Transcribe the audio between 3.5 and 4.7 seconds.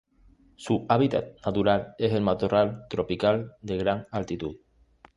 de gran altitud.